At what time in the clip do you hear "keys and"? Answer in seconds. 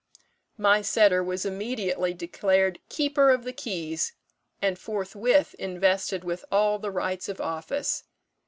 3.53-4.79